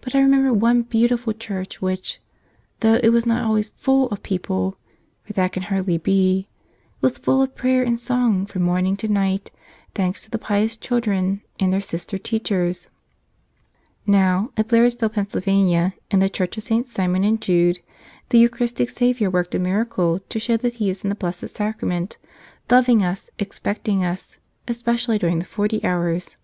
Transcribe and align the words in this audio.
But 0.00 0.14
I 0.14 0.20
remember 0.22 0.54
one 0.54 0.80
beautiful 0.80 1.34
church 1.34 1.82
which, 1.82 2.18
though 2.80 2.94
it 3.02 3.10
was 3.10 3.26
not 3.26 3.44
always 3.44 3.74
full 3.76 4.08
of 4.08 4.22
people— 4.22 4.78
for 5.22 5.34
that 5.34 5.52
can 5.52 5.64
hardly 5.64 5.98
be— 5.98 6.48
was 7.02 7.18
full 7.18 7.42
of 7.42 7.54
prayer 7.54 7.82
and 7.82 8.00
song 8.00 8.46
from 8.46 8.62
morning 8.62 8.96
to 8.96 9.06
night, 9.06 9.50
thanks 9.94 10.24
to 10.24 10.30
the 10.30 10.38
pious 10.38 10.78
children 10.78 11.42
and 11.60 11.70
their 11.70 11.82
Sister 11.82 12.16
teachers. 12.16 12.88
Now, 14.06 14.50
at 14.56 14.66
Blairsville, 14.68 15.12
Pa., 15.12 16.00
in 16.10 16.20
the 16.20 16.30
church 16.30 16.56
of 16.56 16.62
Sts. 16.62 16.90
Simon 16.90 17.22
and 17.22 17.38
Jude, 17.42 17.80
the 18.30 18.38
Eucharistic 18.38 18.88
Savior 18.88 19.28
worked 19.28 19.54
a 19.54 19.58
miracle 19.58 20.20
to 20.20 20.40
show 20.40 20.56
that 20.56 20.76
He 20.76 20.88
is 20.88 21.04
in 21.04 21.10
the 21.10 21.14
Blessed 21.14 21.50
Sacrament, 21.50 22.16
loving 22.70 23.04
us, 23.04 23.28
expecting 23.38 24.06
us, 24.06 24.38
especially 24.68 25.18
during 25.18 25.38
the 25.38 25.44
Forty 25.44 25.84
Hours. 25.84 26.38